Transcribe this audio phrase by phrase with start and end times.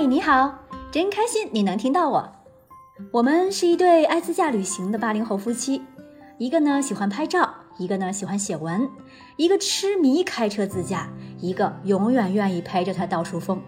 [0.00, 0.54] 嗨，你好，
[0.90, 2.32] 真开心你能听到我。
[3.12, 5.82] 我们是一对爱自驾旅行的八零后夫妻，
[6.38, 8.88] 一个呢喜欢拍照，一个呢喜欢写文，
[9.36, 13.62] 一个痴迷开车自驾，一个永远愿意陪着他到处疯。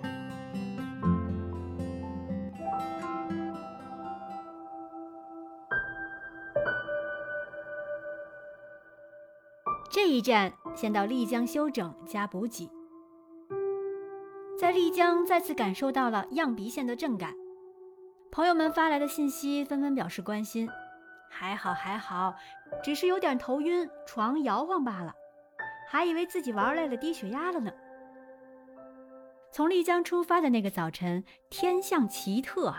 [9.91, 12.71] 这一站先到丽江休整加补给。
[14.63, 17.35] 在丽江再次感受到了漾鼻县的震感，
[18.31, 20.69] 朋友们发来的信息纷纷表示关心。
[21.29, 22.33] 还好还好，
[22.81, 25.13] 只是有点头晕，床摇晃罢了，
[25.89, 27.73] 还以为自己玩累了低血压了呢。
[29.51, 32.73] 从丽江出发的那个早晨，天象奇特，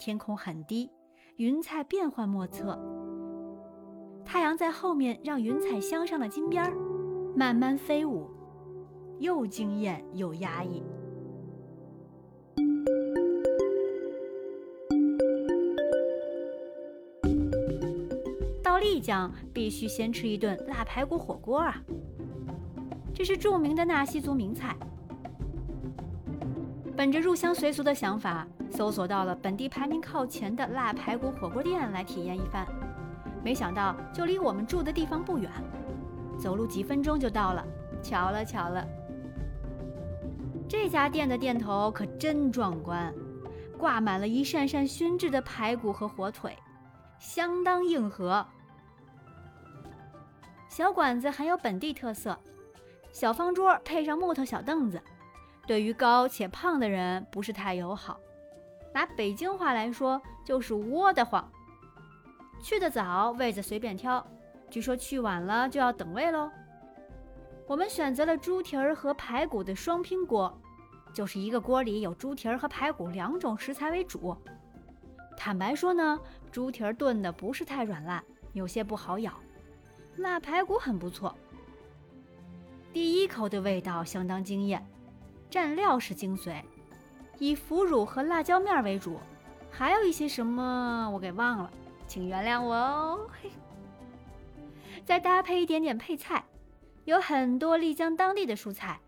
[0.00, 0.90] 天空很低，
[1.36, 2.76] 云彩变幻莫测，
[4.24, 6.74] 太阳在后面让云彩镶上了金边儿，
[7.36, 8.28] 慢慢飞舞。
[9.20, 10.82] 又惊艳又压抑。
[18.62, 21.76] 到丽江必须先吃一顿辣排骨火锅啊！
[23.12, 24.74] 这是著名的纳西族名菜。
[26.96, 32.66] 本着入乡随俗的想法，搜索到了本地排名靠前的辣排骨火锅店来体验一番。
[33.44, 35.50] 没想到就离我们住的地方不远，
[36.38, 37.62] 走路几分钟就到了。
[38.02, 38.82] 巧了巧了。
[40.82, 43.12] 这家店的店头可真壮观，
[43.76, 46.56] 挂满了一扇扇熏制的排骨和火腿，
[47.18, 48.44] 相当硬核。
[50.70, 52.34] 小馆子很有本地特色，
[53.12, 54.98] 小方桌配上木头小凳子，
[55.66, 58.18] 对于高且胖的人不是太友好。
[58.94, 61.46] 拿北京话来说，就是窝得慌。
[62.62, 64.26] 去的早，位子随便挑，
[64.70, 66.50] 据说去晚了就要等位喽。
[67.66, 70.52] 我们选择了猪蹄儿和排骨的双拼锅，
[71.12, 74.36] 就是一个锅里有猪蹄儿和排骨两种食材为主。
[75.36, 76.18] 坦白说呢，
[76.52, 78.22] 猪蹄儿炖的不是太软烂，
[78.52, 79.32] 有些不好咬。
[80.16, 81.34] 腊排骨很不错，
[82.92, 84.86] 第一口的味道相当惊艳。
[85.50, 86.62] 蘸料是精髓，
[87.38, 89.18] 以腐乳和辣椒面为主，
[89.70, 91.70] 还有一些什么我给忘了，
[92.06, 93.26] 请原谅我哦。
[95.04, 96.44] 再搭配一点点配菜。
[97.06, 99.00] 有很多丽江当地的蔬菜，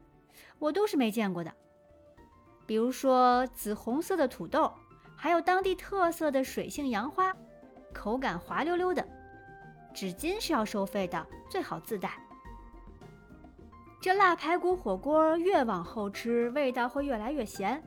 [0.59, 1.55] 我都是没见过的。
[2.67, 4.73] 比如说紫红色的土豆，
[5.17, 7.35] 还有当地特色的水性杨花，
[7.93, 9.07] 口感滑溜溜的。
[9.93, 12.19] 纸巾是要收费的，最好自带。
[14.01, 17.83] 这腊排骨火锅越往后吃，味道会越来越咸。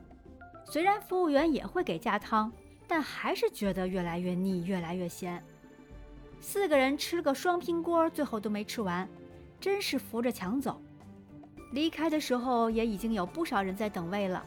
[0.64, 2.52] 虽然服务员也会给加汤，
[2.86, 5.42] 但还是觉得越来越腻，越来越咸。
[6.40, 9.08] 四个人吃个双拼锅，最后都没吃完。
[9.58, 10.80] 真是扶着墙走，
[11.72, 14.44] 离开的时候也已经有不少人在等位了。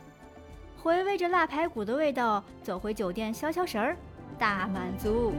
[0.81, 3.97] 回味着腊排骨的味道，走回酒店消消食儿，
[4.37, 5.33] 大满足。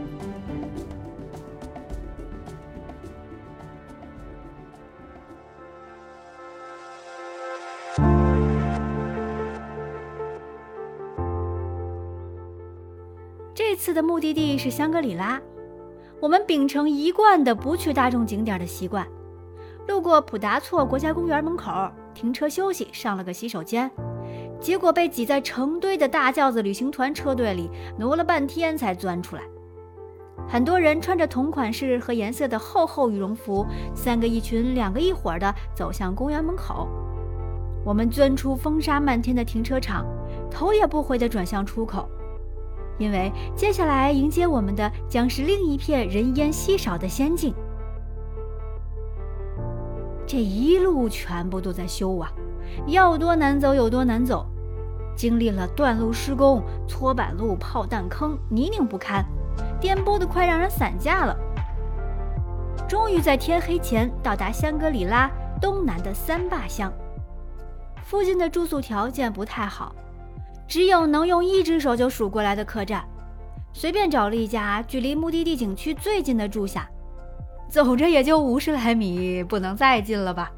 [13.54, 15.40] 这次的目的地是香格里拉，
[16.20, 19.06] 我们秉承一贯的不去大众景点的习惯。
[19.88, 23.90] 路过普达措国家公园门口停车休息，上了个洗手间，
[24.60, 29.42] 结果被挤在成堆的大轿子旅行团车队里挪了半天才钻出来。
[30.48, 36.88] 很多人穿着同款式和颜色的厚厚羽绒服，三个一群，两个一伙的走向公园门口。
[37.84, 40.04] 我们钻出风沙漫天的停车场，
[40.50, 42.08] 头也不回地转向出口，
[42.98, 47.54] 因为接下来迎接我们的将是另一片人烟稀少的仙境。
[50.26, 52.32] 这一路全部都在修啊，
[52.86, 54.46] 要多难走有多难走，
[55.16, 59.24] 经历了断路施工、搓板路、炮弹坑、泥泞不堪，
[59.80, 61.36] 颠簸的快让人散架了。
[62.88, 66.92] 终于在天黑前到达香格里拉东南的三坝乡，
[68.02, 69.94] 附近的住宿条件不太好，
[70.66, 73.04] 只有能用一只手就数过来的客栈，
[73.72, 76.88] 随便找了一家距离目的地景区最近的住下。
[77.68, 80.50] 走着也就五十来米，不能再近了吧？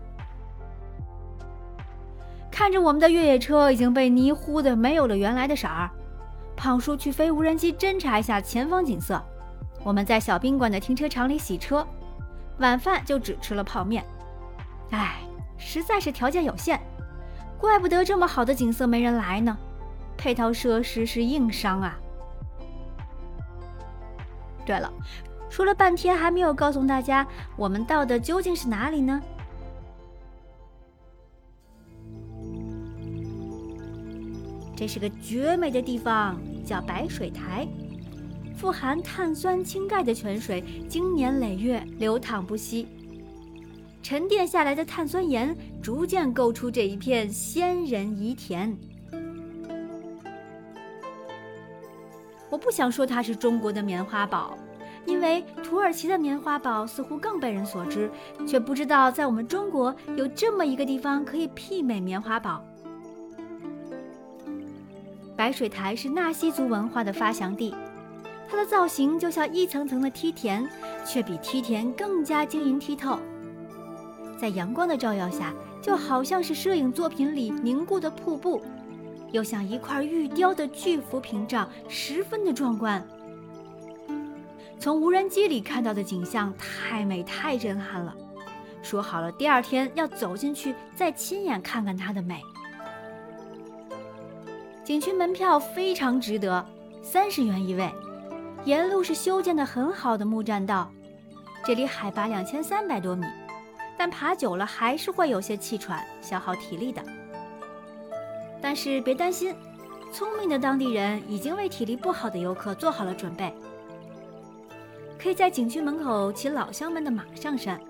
[2.53, 5.91] 看着我们的越野车已经被泥糊的没有了原来的色儿，
[6.55, 9.21] 胖叔去飞无人机侦查一下前方景色。
[9.83, 11.85] 我们在小宾馆的停车场里洗车，
[12.59, 14.05] 晚饭就只吃了泡面。
[14.91, 15.17] 唉，
[15.57, 16.79] 实在是条件有限，
[17.59, 19.57] 怪不得这么好的景色没人来呢。
[20.19, 21.99] 配套设施是硬伤啊。
[24.67, 24.93] 对了。
[25.49, 27.27] 说了半天还没有告诉大家，
[27.57, 29.21] 我们到的究竟是哪里呢？
[34.83, 37.69] 这是个绝美的地方，叫白水台。
[38.57, 42.89] 富含碳酸氢钙的泉水，经年累月流淌不息。
[44.03, 48.77] 沉淀下来的碳酸盐，逐渐构出这一片仙人遗田。
[52.51, 54.59] 我不想说它是中国的棉花堡，
[55.07, 58.11] 因为土耳其的棉花堡似乎更被人所知，
[58.49, 62.65] 却不知道在我们中国有这么一个地方可以媲美棉花堡。
[65.43, 67.75] 白水台是纳西族文化的发祥地，
[68.49, 70.65] 它的造型就像一层层的梯田，
[71.05, 73.19] 却比梯田更加晶莹剔透。
[74.39, 75.53] 在阳光的照耀下，
[75.83, 78.63] 就好像是摄影作品里凝固的瀑布。
[79.33, 83.05] 又像一块玉雕的巨幅屏障，十分的壮观。
[84.79, 88.15] 从无人机里看到的景象太美太震撼了，
[88.81, 92.41] 说好了第二天要走进去再亲眼看看它的美。
[94.85, 96.65] 景区门票非常值得，
[97.03, 97.89] 三十元一位。
[98.65, 100.91] 沿路是修建的很好的木栈道，
[101.65, 103.25] 这里海拔两千三百多米，
[103.97, 107.01] 但爬久了还是会有些气喘，消耗体力的。
[108.61, 109.55] 但是别担心，
[110.13, 113.55] 聪明的当地人已经为体力不好的游客做好了准备。
[115.17, 117.81] 可以在景区门口骑老乡们的马上山，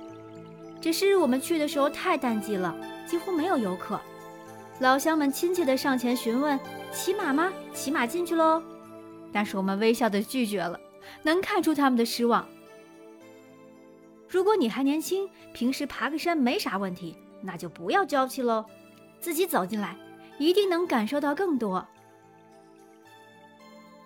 [0.79, 2.75] 只是我们去的时候太淡季了，
[3.07, 3.99] 几乎没有游客。
[4.79, 6.59] 老乡们亲切地上前询问
[6.93, 7.53] ：“骑马吗？
[7.73, 8.63] 骑马进去喽。”
[9.33, 10.79] 但是我们微笑的拒绝了，
[11.23, 12.47] 能看出他们的失望。
[14.29, 18.65] 如果你还年轻，平时爬个山没啥问题，那就不要娇气喽，
[19.19, 19.97] 自己走进来。
[20.39, 21.87] 一定能感受到更多。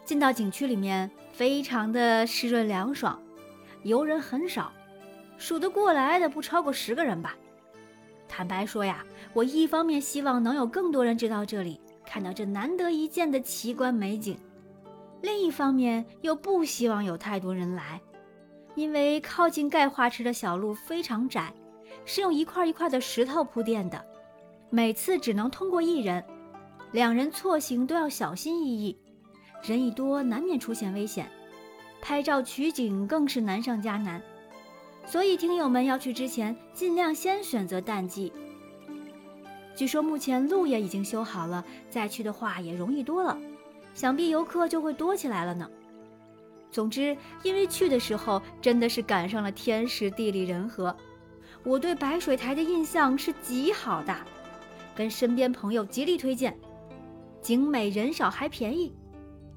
[0.05, 3.21] 进到景区里面，非常的湿润凉爽，
[3.85, 4.73] 游人很少，
[5.39, 7.35] 数得过来的不超过十个人吧。
[8.29, 14.37] 坦白说呀，我一方面希望能有更多人知道这里，看到这难得一见的奇观美景；
[15.23, 18.01] 另一方面又不希望有太多人来，
[18.77, 21.53] 因为靠近钙化池的小路非常窄，
[22.05, 24.03] 是用一块一块的石头铺垫的。
[24.71, 26.25] 每次只能通过一人，
[26.93, 28.97] 两人错行都要小心翼翼，
[29.63, 31.29] 人一多难免出现危险，
[32.01, 34.23] 拍照取景更是难上加难。
[35.05, 38.33] 所以听友们要去之前，尽量先选择淡季。
[39.77, 43.39] 据说目前路也已经修好了，再去的话也容易多了，
[43.95, 45.71] 想必游客就会多起来了呢。
[46.71, 50.97] 总之，因为去的时候真的是赶上了天时地利人和，
[51.63, 54.17] 我对白水台的印象是极好的。
[54.95, 56.59] 跟身边朋友极力推荐，
[57.43, 58.95] 景美人少还便宜，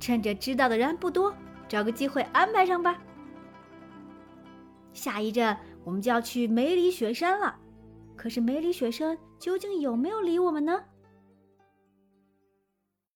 [0.02, 1.34] 趁着知道的人不多，
[1.70, 3.02] 找个机会安排上吧。
[4.94, 7.56] 下一站我们就要去梅里雪山了，
[8.20, 10.84] 可是梅里雪生究竟有没有理我们呢？